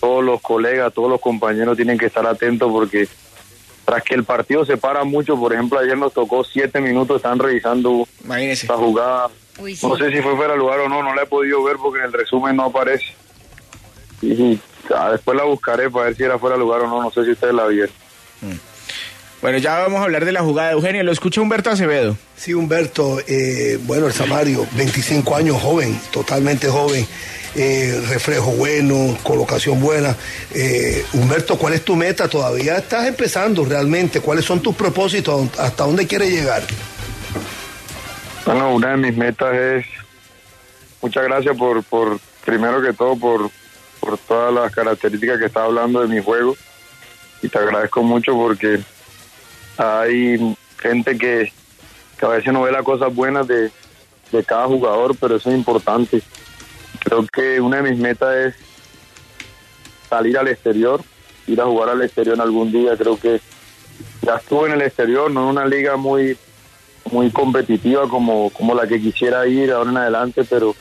todos 0.00 0.24
los 0.24 0.40
colegas, 0.40 0.92
todos 0.92 1.10
los 1.10 1.20
compañeros 1.20 1.76
tienen 1.76 1.98
que 1.98 2.06
estar 2.06 2.26
atentos 2.26 2.70
porque 2.70 3.08
tras 3.84 4.02
que 4.02 4.14
el 4.14 4.24
partido 4.24 4.64
se 4.64 4.76
para 4.76 5.04
mucho, 5.04 5.36
por 5.38 5.52
ejemplo, 5.52 5.78
ayer 5.78 5.96
nos 5.98 6.12
tocó 6.12 6.44
siete 6.44 6.80
minutos, 6.80 7.16
están 7.16 7.38
revisando 7.38 8.06
Imagínese. 8.24 8.66
esta 8.66 8.76
jugada. 8.76 9.28
Uy, 9.58 9.76
sí. 9.76 9.86
No 9.86 9.96
sé 9.96 10.10
si 10.10 10.20
fue 10.22 10.34
fuera 10.36 10.52
de 10.52 10.58
lugar 10.58 10.80
o 10.80 10.88
no, 10.88 11.02
no 11.02 11.14
la 11.14 11.22
he 11.22 11.26
podido 11.26 11.62
ver 11.64 11.76
porque 11.76 11.98
en 12.00 12.06
el 12.06 12.12
resumen 12.12 12.56
no 12.56 12.64
aparece. 12.66 13.04
Y 14.22 14.58
Ah, 14.94 15.10
después 15.12 15.36
la 15.36 15.44
buscaré 15.44 15.88
para 15.90 16.06
ver 16.06 16.16
si 16.16 16.24
era 16.24 16.38
fuera 16.38 16.56
de 16.56 16.60
lugar 16.60 16.80
o 16.82 16.88
no, 16.88 17.00
no 17.02 17.10
sé 17.12 17.24
si 17.24 17.30
ustedes 17.30 17.54
la 17.54 17.66
vieron. 17.68 17.94
Bueno, 19.40 19.58
ya 19.58 19.78
vamos 19.78 20.00
a 20.00 20.04
hablar 20.04 20.24
de 20.24 20.32
la 20.32 20.42
jugada. 20.42 20.72
Eugenio, 20.72 21.02
lo 21.04 21.12
escucha 21.12 21.40
Humberto 21.40 21.70
Acevedo. 21.70 22.16
Sí, 22.36 22.52
Humberto, 22.54 23.18
eh, 23.26 23.78
bueno, 23.82 24.06
el 24.06 24.12
Samario, 24.12 24.66
25 24.76 25.34
años 25.36 25.60
joven, 25.62 25.98
totalmente 26.12 26.68
joven, 26.68 27.06
eh, 27.54 28.02
reflejo 28.08 28.52
bueno, 28.52 29.16
colocación 29.22 29.80
buena. 29.80 30.16
Eh, 30.54 31.04
Humberto, 31.12 31.58
¿cuál 31.58 31.74
es 31.74 31.84
tu 31.84 31.96
meta? 31.96 32.28
Todavía 32.28 32.78
estás 32.78 33.06
empezando 33.06 33.64
realmente. 33.64 34.20
¿Cuáles 34.20 34.44
son 34.44 34.60
tus 34.60 34.74
propósitos? 34.74 35.48
¿Hasta 35.58 35.84
dónde 35.84 36.06
quieres 36.06 36.30
llegar? 36.30 36.62
Bueno, 38.46 38.74
una 38.74 38.90
de 38.92 38.96
mis 38.96 39.16
metas 39.16 39.54
es, 39.54 39.86
muchas 41.00 41.24
gracias 41.24 41.56
por, 41.56 41.82
por 41.84 42.18
primero 42.44 42.82
que 42.82 42.92
todo, 42.92 43.16
por, 43.16 43.50
por 44.00 44.18
todas 44.18 44.52
las 44.52 44.72
características 44.72 45.38
que 45.38 45.46
estás 45.46 45.64
hablando 45.64 46.00
de 46.00 46.08
mi 46.08 46.22
juego. 46.22 46.56
Y 47.42 47.48
te 47.48 47.58
agradezco 47.58 48.02
mucho 48.02 48.32
porque 48.32 48.80
hay 49.76 50.56
gente 50.78 51.18
que, 51.18 51.52
que 52.18 52.26
a 52.26 52.30
veces 52.30 52.52
no 52.52 52.62
ve 52.62 52.72
las 52.72 52.82
cosas 52.82 53.14
buenas 53.14 53.46
de, 53.46 53.70
de 54.32 54.44
cada 54.44 54.66
jugador, 54.66 55.16
pero 55.20 55.36
eso 55.36 55.50
es 55.50 55.56
importante. 55.56 56.22
Creo 57.04 57.26
que 57.32 57.60
una 57.60 57.78
de 57.82 57.90
mis 57.90 57.98
metas 57.98 58.34
es 58.36 58.54
salir 60.08 60.36
al 60.38 60.48
exterior, 60.48 61.02
ir 61.46 61.60
a 61.60 61.64
jugar 61.64 61.90
al 61.90 62.02
exterior 62.02 62.36
en 62.36 62.42
algún 62.42 62.70
día. 62.72 62.96
Creo 62.96 63.18
que 63.18 63.40
ya 64.22 64.36
estuve 64.36 64.68
en 64.68 64.74
el 64.74 64.82
exterior, 64.82 65.30
no 65.30 65.42
en 65.42 65.46
una 65.48 65.66
liga 65.66 65.96
muy 65.96 66.36
muy 67.10 67.30
competitiva 67.30 68.08
como, 68.08 68.48
como 68.50 68.74
la 68.74 68.86
que 68.86 69.00
quisiera 69.00 69.46
ir 69.48 69.72
ahora 69.72 69.90
en 69.90 69.96
adelante, 69.96 70.44
pero 70.48 70.74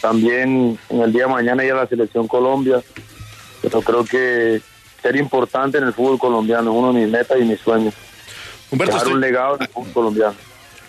también 0.00 0.78
en 0.88 1.00
el 1.02 1.12
día 1.12 1.24
de 1.26 1.32
mañana 1.32 1.64
ir 1.64 1.72
a 1.72 1.76
la 1.76 1.86
selección 1.88 2.28
Colombia. 2.28 2.80
Pero 3.62 3.82
creo 3.82 4.04
que 4.04 4.62
ser 5.02 5.16
importante 5.16 5.78
en 5.78 5.84
el 5.84 5.92
fútbol 5.92 6.18
colombiano 6.18 6.70
es 6.70 6.76
uno 6.78 6.92
de 6.92 7.00
mis 7.00 7.10
metas 7.10 7.38
y 7.40 7.44
mis 7.44 7.60
sueños. 7.60 7.94
Humberto, 8.70 8.92
Dejar 8.92 9.06
estoy- 9.08 9.14
un 9.14 9.20
legado 9.20 9.56
en 9.56 9.62
el 9.62 9.68
fútbol 9.68 9.92
colombiano. 9.92 10.34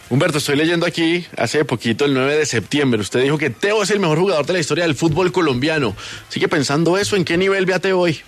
Humberto, 0.10 0.38
estoy 0.38 0.56
leyendo 0.56 0.86
aquí 0.86 1.26
hace 1.36 1.66
poquito, 1.66 2.06
el 2.06 2.14
9 2.14 2.38
de 2.38 2.46
septiembre. 2.46 3.02
Usted 3.02 3.22
dijo 3.24 3.38
que 3.38 3.50
Teo 3.50 3.84
es 3.84 3.92
el 3.92 4.00
mejor 4.00 4.20
jugador 4.20 4.46
de 4.46 4.54
la 4.54 4.60
historia 4.60 4.86
del 4.86 4.96
fútbol 4.96 5.32
colombiano. 5.34 5.96
¿Sigue 6.30 6.48
pensando 6.48 6.98
eso? 6.98 7.16
¿En 7.18 7.26
qué 7.26 7.38
nivel 7.38 7.66
ve 7.66 7.74
a 7.74 7.80
Teo 7.80 8.00
hoy? 8.00 8.22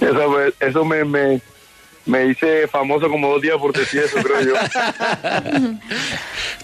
Eso, 0.00 0.28
me- 0.30 0.52
eso 0.68 0.84
me, 0.84 1.04
me, 1.04 1.40
me 2.06 2.26
hice 2.26 2.68
famoso 2.68 3.08
como 3.08 3.28
dos 3.32 3.42
días 3.42 3.56
por 3.58 3.72
decir 3.72 4.02
eso, 4.02 4.16
creo 4.22 4.40
yo. 4.40 4.54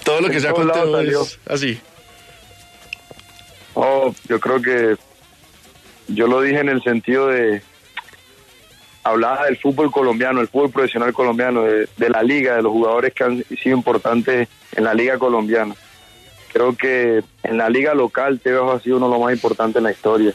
Todo 0.04 0.20
lo 0.20 0.28
que 0.28 0.36
En 0.36 0.40
sea 0.42 0.50
todos 0.52 0.66
con 0.66 0.68
lados 0.68 0.84
Teo 0.84 0.96
salió. 0.96 1.22
es 1.22 1.38
así. 1.48 1.80
Oh, 3.74 4.14
yo 4.28 4.38
creo 4.40 4.60
que 4.62 4.96
yo 6.08 6.26
lo 6.26 6.40
dije 6.42 6.60
en 6.60 6.68
el 6.68 6.82
sentido 6.82 7.28
de 7.28 7.62
hablaba 9.02 9.46
del 9.46 9.56
fútbol 9.56 9.90
colombiano, 9.90 10.40
el 10.40 10.48
fútbol 10.48 10.70
profesional 10.70 11.12
colombiano, 11.12 11.62
de, 11.62 11.88
de 11.96 12.10
la 12.10 12.22
liga, 12.22 12.56
de 12.56 12.62
los 12.62 12.72
jugadores 12.72 13.14
que 13.14 13.24
han 13.24 13.44
sido 13.44 13.76
importantes 13.76 14.48
en 14.72 14.84
la 14.84 14.94
liga 14.94 15.18
colombiana. 15.18 15.74
Creo 16.52 16.76
que 16.76 17.22
en 17.42 17.58
la 17.58 17.68
liga 17.68 17.94
local 17.94 18.40
Teo 18.40 18.72
ha 18.72 18.80
sido 18.80 18.96
uno 18.96 19.06
de 19.06 19.12
los 19.12 19.22
más 19.22 19.32
importantes 19.32 19.76
en 19.76 19.84
la 19.84 19.92
historia. 19.92 20.34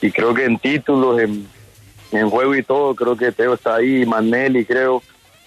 Y 0.00 0.10
creo 0.10 0.32
que 0.32 0.44
en 0.44 0.58
títulos, 0.58 1.20
en, 1.20 2.30
juego 2.30 2.54
y 2.56 2.62
todo, 2.62 2.94
creo 2.94 3.16
que 3.16 3.30
Teo 3.30 3.54
está 3.54 3.76
ahí, 3.76 4.06
Manelli 4.06 4.64
creo. 4.64 5.02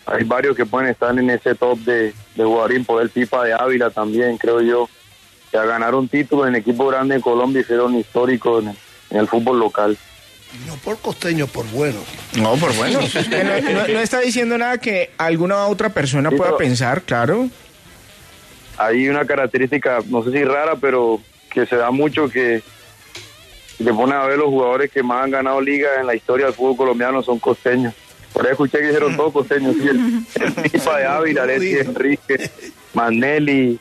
Hay 0.05 0.23
varios 0.23 0.55
que 0.55 0.65
pueden 0.65 0.89
estar 0.89 1.17
en 1.17 1.29
ese 1.29 1.55
top 1.55 1.79
de, 1.79 2.13
de 2.35 2.43
jugarín, 2.43 2.85
por 2.85 3.01
el 3.01 3.09
Pipa 3.09 3.43
de 3.43 3.53
Ávila 3.53 3.89
también, 3.89 4.37
creo 4.37 4.61
yo 4.61 4.89
que 5.49 5.57
a 5.57 5.65
ganar 5.65 5.93
un 5.93 6.07
título 6.07 6.47
en 6.47 6.55
equipo 6.55 6.87
grande 6.87 7.15
en 7.15 7.21
Colombia 7.21 7.61
y 7.61 7.63
fueron 7.63 7.95
históricos 7.95 8.63
en 8.63 8.75
en 9.13 9.19
el 9.19 9.27
fútbol 9.27 9.59
local. 9.59 9.97
No 10.67 10.75
por 10.75 10.97
costeño, 10.99 11.47
por 11.47 11.65
bueno. 11.71 11.99
No, 12.35 12.55
por 12.57 12.73
bueno. 12.75 12.99
No, 13.29 13.71
no- 13.71 13.87
no 13.87 13.99
está 13.99 14.19
diciendo 14.19 14.57
nada 14.57 14.77
que 14.77 15.11
alguna 15.17 15.65
otra 15.67 15.89
persona 15.89 16.29
Sí, 16.29 16.35
pueda 16.35 16.55
pensar, 16.57 17.01
claro. 17.01 17.49
Hay 18.77 19.07
una 19.09 19.25
característica, 19.25 19.99
no 20.07 20.23
sé 20.23 20.31
si 20.31 20.43
rara, 20.43 20.75
pero 20.75 21.19
que 21.51 21.65
se 21.65 21.75
da 21.75 21.91
mucho 21.91 22.27
que 22.29 22.61
te 23.77 23.93
pones 23.93 24.15
a 24.15 24.25
ver 24.25 24.37
los 24.37 24.47
jugadores 24.47 24.91
que 24.91 25.03
más 25.03 25.23
han 25.23 25.31
ganado 25.31 25.61
ligas 25.61 25.91
en 25.99 26.07
la 26.07 26.15
historia 26.15 26.45
del 26.47 26.55
fútbol 26.55 26.77
colombiano 26.77 27.21
son 27.21 27.39
costeños. 27.39 27.93
Por 28.31 28.45
ahí 28.45 28.51
escuché 28.51 28.79
que 28.79 28.87
dijeron 28.87 29.15
todos 29.15 29.31
costeños, 29.33 29.75
sí, 29.75 29.87
el, 29.87 30.25
el 30.43 30.53
Pipa 30.71 30.97
de 30.97 31.05
Ávila, 31.05 31.43
Alexis 31.43 31.79
Enrique, 31.81 32.49
Manelli, 32.93 33.79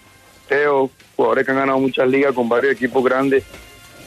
Teo, 0.49 0.91
jugadores 1.17 1.47
que 1.47 1.53
han 1.53 1.59
ganado 1.59 1.79
muchas 1.79 2.07
ligas 2.09 2.35
con 2.35 2.49
varios 2.49 2.75
equipos 2.75 3.03
grandes 3.03 3.45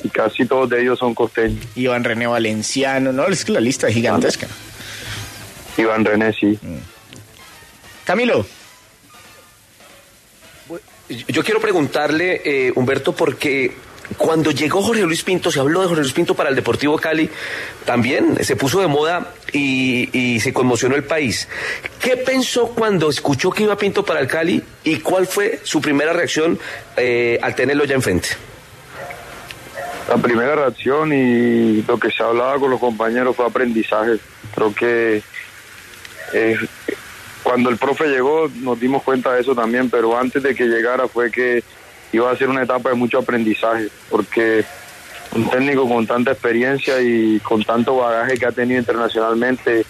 y 0.04 0.10
casi 0.10 0.46
todos 0.46 0.70
de 0.70 0.82
ellos 0.82 1.00
son 1.00 1.14
costeños. 1.14 1.66
Iván 1.76 2.04
René 2.04 2.28
Valenciano, 2.28 3.12
no, 3.12 3.28
es 3.28 3.46
que 3.46 3.52
la 3.52 3.60
lista 3.60 3.88
es 3.88 3.94
gigantesca. 3.94 4.48
Iván 5.78 6.06
René, 6.06 6.34
sí. 6.34 6.58
Camilo. 8.04 8.46
Yo 11.28 11.44
quiero 11.44 11.60
preguntarle, 11.60 12.42
eh, 12.44 12.72
Humberto, 12.76 13.14
porque 13.14 13.76
cuando 14.18 14.52
llegó 14.52 14.82
Jorge 14.82 15.04
Luis 15.04 15.24
Pinto, 15.24 15.52
se 15.52 15.60
habló 15.60 15.82
de 15.82 15.88
Jorge 15.88 16.02
Luis 16.02 16.14
Pinto 16.14 16.36
para 16.36 16.50
el 16.50 16.56
Deportivo 16.56 16.98
Cali, 16.98 17.30
también 17.86 18.44
se 18.44 18.56
puso 18.56 18.80
de 18.80 18.88
moda 18.88 19.34
y, 19.52 20.10
y 20.18 20.40
se 20.40 20.54
conmocionó 20.54 20.96
el 20.96 21.04
país. 21.04 21.48
¿Qué 22.00 22.18
pensó 22.18 22.68
cuando 22.70 23.10
escuchó 23.10 23.52
que 23.52 23.64
iba 23.64 23.78
Pinto 23.78 24.06
para 24.06 24.20
el 24.20 24.28
Cali 24.28 24.64
y 24.84 24.98
cuál 24.98 25.28
fue 25.28 25.60
su 25.64 25.82
primera 25.82 26.14
reacción 26.14 26.60
eh, 26.98 27.40
al 27.42 27.56
tenerlo 27.56 27.86
ya 27.86 27.96
enfrente? 27.96 28.30
La 30.08 30.18
primera 30.18 30.56
reacción 30.56 31.12
y 31.14 31.82
lo 31.82 32.00
que 32.00 32.12
se 32.12 32.22
hablaba 32.22 32.60
con 32.60 32.70
los 32.70 32.80
compañeros 32.80 33.36
fue 33.36 33.46
aprendizaje. 33.46 34.18
Creo 34.54 34.74
que 34.74 35.24
eh, 36.34 36.58
cuando 37.42 37.70
el 37.70 37.78
profe 37.78 38.08
llegó 38.08 38.48
nos 38.62 38.80
dimos 38.80 39.04
cuenta 39.04 39.34
de 39.34 39.42
eso 39.42 39.56
también, 39.56 39.90
pero 39.90 40.18
antes 40.18 40.44
de 40.44 40.54
que 40.54 40.66
llegara 40.66 41.08
fue 41.08 41.32
que 41.32 41.64
iba 42.12 42.30
a 42.32 42.38
ser 42.38 42.50
una 42.50 42.64
etapa 42.64 42.90
de 42.90 42.96
mucho 42.96 43.20
aprendizaje, 43.20 43.90
porque 44.10 44.64
un 45.34 45.50
técnico 45.50 45.88
con 45.88 46.06
tanta 46.06 46.32
experiencia 46.32 47.02
y 47.02 47.40
con 47.40 47.64
tanto 47.64 47.98
bagaje 47.98 48.38
que 48.38 48.46
ha 48.46 48.52
tenido 48.52 48.80
internacionalmente, 48.80 49.86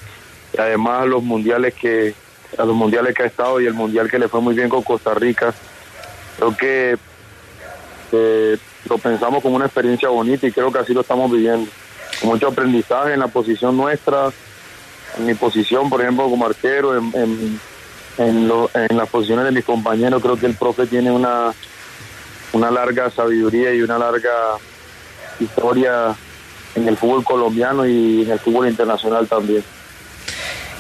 y 0.53 0.59
además 0.59 1.07
los 1.07 1.23
mundiales 1.23 1.73
que 1.73 2.13
a 2.57 2.63
los 2.63 2.75
mundiales 2.75 3.13
que 3.13 3.23
ha 3.23 3.25
estado 3.25 3.59
y 3.59 3.65
el 3.65 3.73
mundial 3.73 4.09
que 4.09 4.19
le 4.19 4.29
fue 4.29 4.39
muy 4.39 4.55
bien 4.55 4.69
con 4.69 4.81
Costa 4.81 5.13
Rica, 5.13 5.53
creo 6.37 6.55
que 6.55 6.97
eh, 8.11 8.57
lo 8.89 8.97
pensamos 8.97 9.41
como 9.41 9.55
una 9.55 9.65
experiencia 9.65 10.09
bonita 10.09 10.47
y 10.47 10.51
creo 10.51 10.71
que 10.71 10.79
así 10.79 10.93
lo 10.93 11.01
estamos 11.01 11.31
viviendo. 11.31 11.69
Con 12.19 12.29
mucho 12.29 12.47
aprendizaje 12.47 13.13
en 13.13 13.19
la 13.19 13.27
posición 13.27 13.75
nuestra, 13.75 14.31
en 15.17 15.25
mi 15.25 15.33
posición, 15.33 15.89
por 15.89 16.01
ejemplo, 16.01 16.29
como 16.29 16.45
arquero, 16.45 16.95
en, 16.95 17.59
en, 18.17 18.47
las 18.97 19.09
posiciones 19.09 19.45
de 19.45 19.51
mis 19.51 19.65
compañeros, 19.65 20.21
creo 20.21 20.37
que 20.37 20.45
el 20.45 20.55
profe 20.55 20.87
tiene 20.87 21.11
una, 21.11 21.53
una 22.53 22.71
larga 22.71 23.09
sabiduría 23.09 23.73
y 23.73 23.81
una 23.81 23.97
larga 23.97 24.31
historia 25.39 26.15
en 26.75 26.87
el 26.87 26.97
fútbol 26.97 27.23
colombiano 27.23 27.85
y 27.85 28.23
en 28.23 28.31
el 28.31 28.39
fútbol 28.39 28.67
internacional 28.67 29.27
también. 29.27 29.63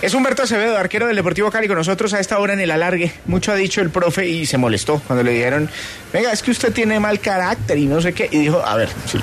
Es 0.01 0.13
Humberto 0.13 0.43
Acevedo, 0.43 0.77
arquero 0.77 1.07
del 1.07 1.15
Deportivo 1.15 1.49
Cali, 1.49 1.67
con 1.67 1.77
nosotros 1.77 2.13
a 2.13 2.19
esta 2.19 2.37
hora 2.37 2.53
en 2.53 2.59
el 2.59 2.69
alargue. 2.69 3.11
Mucho 3.25 3.51
ha 3.51 3.55
dicho 3.55 3.81
el 3.81 3.89
profe 3.89 4.27
y 4.27 4.45
se 4.45 4.57
molestó 4.57 5.01
cuando 5.07 5.23
le 5.23 5.31
dijeron, 5.31 5.69
venga, 6.13 6.31
es 6.31 6.43
que 6.43 6.51
usted 6.51 6.73
tiene 6.73 6.99
mal 6.99 7.19
carácter 7.19 7.77
y 7.77 7.85
no 7.85 8.01
sé 8.01 8.13
qué. 8.13 8.29
Y 8.31 8.39
dijo, 8.39 8.61
a 8.63 8.75
ver, 8.75 8.89
sí, 9.07 9.17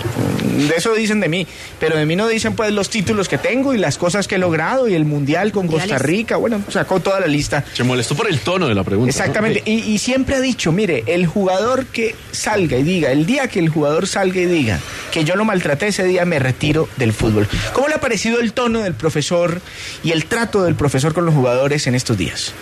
de 0.53 0.75
eso 0.77 0.95
dicen 0.95 1.21
de 1.21 1.29
mí, 1.29 1.47
pero 1.81 1.97
de 1.97 2.07
mí 2.07 2.17
no 2.17 2.29
dicen 2.29 2.55
pues 2.55 2.73
los 2.73 2.91
títulos 2.91 3.29
que 3.29 3.39
tengo 3.39 3.75
y 3.75 3.79
las 3.79 3.99
cosas 3.99 4.29
que 4.29 4.37
he 4.37 4.39
logrado 4.39 4.89
y 4.89 4.95
el 4.95 5.05
Mundial 5.05 5.53
con 5.53 5.67
Costa 5.67 5.99
Rica. 5.99 6.37
Bueno, 6.37 6.63
sacó 6.69 7.01
toda 7.01 7.21
la 7.21 7.27
lista. 7.27 7.65
Se 7.73 7.85
molestó 7.85 8.15
por 8.15 8.29
el 8.29 8.41
tono 8.41 8.69
de 8.69 8.75
la 8.75 8.85
pregunta. 8.85 9.07
¿no? 9.07 9.11
Exactamente, 9.11 9.63
y, 9.65 9.93
y 9.93 9.99
siempre 9.99 10.37
ha 10.37 10.41
dicho, 10.41 10.73
mire, 10.73 11.05
el 11.07 11.27
jugador 11.27 11.87
que 11.87 12.15
salga 12.31 12.77
y 12.77 12.83
diga, 12.83 13.11
el 13.11 13.27
día 13.27 13.49
que 13.49 13.59
el 13.59 13.69
jugador 13.69 14.07
salga 14.07 14.41
y 14.41 14.47
diga 14.47 14.79
que 15.11 15.25
yo 15.25 15.37
lo 15.37 15.45
maltraté, 15.45 15.89
ese 15.89 16.05
día 16.05 16.25
me 16.25 16.39
retiro 16.39 16.89
del 16.97 17.13
fútbol. 17.13 17.49
¿Cómo 17.73 17.89
le 17.89 17.95
ha 17.95 18.01
parecido 18.01 18.41
el 18.41 18.53
tono 18.53 18.81
del 18.81 18.95
profesor 18.95 19.61
y 20.03 20.11
el 20.13 20.27
trato 20.27 20.63
del 20.63 20.75
profesor 20.75 21.15
con 21.15 21.25
los 21.25 21.35
jugadores 21.35 21.87
en 21.87 21.95
estos 21.95 22.17
días? 22.17 22.53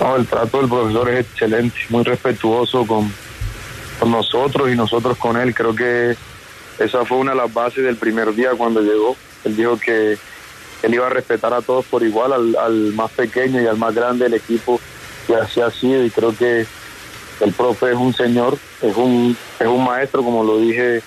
No, 0.00 0.16
el 0.16 0.26
trato 0.26 0.58
del 0.60 0.68
profesor 0.68 1.10
es 1.10 1.20
excelente, 1.26 1.76
muy 1.88 2.04
respetuoso 2.04 2.86
con, 2.86 3.12
con 3.98 4.10
nosotros 4.10 4.70
y 4.70 4.76
nosotros 4.76 5.16
con 5.18 5.36
él. 5.36 5.54
Creo 5.54 5.74
que 5.74 6.16
esa 6.78 7.04
fue 7.04 7.18
una 7.18 7.32
de 7.32 7.38
las 7.38 7.52
bases 7.52 7.84
del 7.84 7.96
primer 7.96 8.34
día 8.34 8.50
cuando 8.56 8.80
llegó. 8.80 9.16
Él 9.44 9.56
dijo 9.56 9.78
que 9.78 10.18
él 10.82 10.94
iba 10.94 11.06
a 11.06 11.10
respetar 11.10 11.52
a 11.52 11.62
todos 11.62 11.84
por 11.86 12.02
igual, 12.02 12.32
al, 12.56 12.92
más 12.94 13.10
pequeño 13.12 13.60
y 13.60 13.66
al 13.66 13.76
más 13.76 13.94
grande 13.94 14.24
del 14.24 14.34
equipo, 14.34 14.80
y 15.28 15.32
así 15.32 15.60
ha 15.60 15.70
sido. 15.70 16.04
Y 16.04 16.10
creo 16.10 16.36
que 16.36 16.66
el 17.40 17.52
profe 17.52 17.90
es 17.90 17.96
un 17.96 18.14
señor, 18.14 18.58
es 18.82 18.96
un, 18.96 19.36
es 19.58 19.66
un 19.66 19.84
maestro, 19.84 20.22
como 20.22 20.44
lo 20.44 20.58
dije 20.58 21.02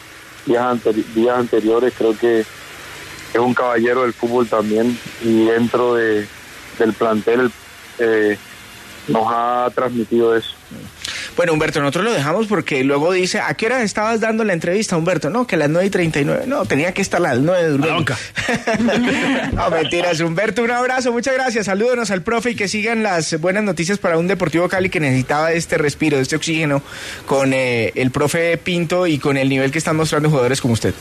días, 0.46 0.64
anteri- 0.64 1.06
días 1.14 1.38
anteriores. 1.38 1.94
Creo 1.98 2.18
que 2.18 2.40
es 2.42 3.40
un 3.40 3.54
caballero 3.54 4.02
del 4.02 4.14
fútbol 4.14 4.48
también 4.48 4.98
y 5.24 5.46
dentro 5.46 5.96
de, 5.96 6.28
del 6.80 6.94
plantel 6.94 7.50
eh, 8.00 8.38
nos 9.08 9.24
ha 9.30 9.70
transmitido 9.74 10.36
eso. 10.36 10.56
Bueno, 11.42 11.54
Humberto, 11.54 11.80
nosotros 11.80 12.04
lo 12.04 12.14
dejamos 12.14 12.46
porque 12.46 12.84
luego 12.84 13.12
dice, 13.12 13.40
¿a 13.40 13.56
qué 13.56 13.66
hora 13.66 13.82
estabas 13.82 14.20
dando 14.20 14.44
la 14.44 14.54
entrevista, 14.54 14.96
Humberto? 14.96 15.32
No, 15.32 15.48
que 15.48 15.56
a 15.56 15.58
las 15.58 15.72
9 15.72 15.88
y 15.88 15.90
39. 15.90 16.44
No, 16.46 16.66
tenía 16.66 16.94
que 16.94 17.02
estar 17.02 17.18
a 17.18 17.34
las 17.34 17.40
9 17.40 17.64
de 17.64 17.70
durmiendo. 17.70 18.14
no, 19.54 19.70
mentiras, 19.72 20.20
Humberto, 20.20 20.62
un 20.62 20.70
abrazo, 20.70 21.12
muchas 21.12 21.34
gracias. 21.34 21.66
Salúdenos 21.66 22.12
al 22.12 22.22
profe 22.22 22.52
y 22.52 22.56
que 22.56 22.68
sigan 22.68 23.02
las 23.02 23.42
buenas 23.42 23.64
noticias 23.64 23.98
para 23.98 24.20
un 24.20 24.28
Deportivo 24.28 24.70
Cali 24.70 24.92
que 24.92 25.00
necesitaba 25.00 25.52
este 25.52 25.80
respiro, 25.80 26.20
este 26.20 26.36
oxígeno 26.36 26.84
con 27.26 27.54
eh, 27.54 27.92
el 27.96 28.12
profe 28.12 28.56
Pinto 28.58 29.08
y 29.08 29.18
con 29.18 29.36
el 29.36 29.50
nivel 29.50 29.72
que 29.72 29.80
están 29.80 29.96
mostrando 29.96 30.30
jugadores 30.30 30.62
como 30.62 30.76
usted. 30.76 30.94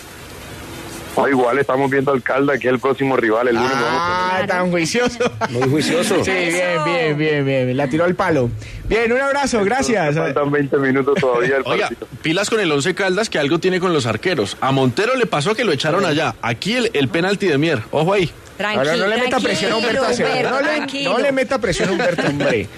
No, 1.20 1.28
igual 1.28 1.58
estamos 1.58 1.90
viendo 1.90 2.12
al 2.12 2.22
Calda, 2.22 2.58
que 2.58 2.68
es 2.68 2.74
el 2.74 2.78
próximo 2.80 3.16
rival 3.16 3.48
el 3.48 3.56
lunes. 3.56 3.70
Ah, 3.74 4.42
tan 4.46 4.70
juicioso. 4.70 5.18
Muy 5.50 5.68
juicioso. 5.68 6.24
Sí, 6.24 6.30
bien, 6.30 6.84
bien, 6.84 7.18
bien, 7.18 7.44
bien. 7.46 7.76
La 7.76 7.88
tiró 7.88 8.04
al 8.04 8.14
palo. 8.14 8.50
Bien, 8.88 9.12
un 9.12 9.20
abrazo, 9.20 9.62
gracias. 9.64 10.16
Faltan 10.16 10.50
20 10.50 10.76
minutos 10.78 11.14
todavía 11.20 11.56
el 11.58 11.62
Oiga, 11.66 11.88
partido. 11.88 12.08
pilas 12.22 12.48
con 12.50 12.60
el 12.60 12.72
Once 12.72 12.94
Caldas 12.94 13.28
que 13.28 13.38
algo 13.38 13.58
tiene 13.58 13.80
con 13.80 13.92
los 13.92 14.06
arqueros. 14.06 14.56
A 14.60 14.72
Montero 14.72 15.14
le 15.16 15.26
pasó 15.26 15.54
que 15.54 15.64
lo 15.64 15.72
echaron 15.72 16.04
allá. 16.04 16.34
Aquí 16.42 16.74
el, 16.74 16.90
el 16.94 17.08
penalti 17.08 17.46
de 17.48 17.58
Mier. 17.58 17.82
Ojo 17.90 18.12
ahí. 18.14 18.30
Ahora 18.58 18.96
no 18.96 19.06
le 19.06 19.16
meta 19.18 19.40
presión 19.40 19.72
a 19.72 19.76
Humberto 19.76 20.04
Acevedo. 20.04 20.50
No 20.50 20.60
le, 20.60 21.04
no 21.04 21.18
le 21.18 21.32
meta 21.32 21.58
presión 21.58 21.88
a 21.88 21.92
Humberto, 21.92 22.26
hombre. 22.28 22.68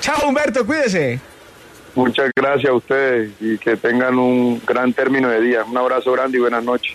Chao, 0.00 0.28
Humberto, 0.28 0.66
cuídese. 0.66 1.20
Muchas 1.94 2.30
gracias 2.36 2.70
a 2.70 2.74
ustedes 2.74 3.30
y 3.40 3.56
que 3.56 3.76
tengan 3.78 4.18
un 4.18 4.60
gran 4.66 4.92
término 4.92 5.28
de 5.30 5.40
día. 5.40 5.64
Un 5.64 5.76
abrazo 5.78 6.12
grande 6.12 6.36
y 6.36 6.40
buenas 6.42 6.62
noches. 6.62 6.94